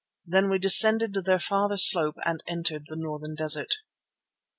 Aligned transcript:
Then 0.25 0.49
we 0.49 0.57
descended 0.57 1.13
their 1.13 1.37
farther 1.37 1.77
slope 1.77 2.15
and 2.25 2.41
entered 2.47 2.85
the 2.87 2.95
northern 2.95 3.35
desert. 3.35 3.75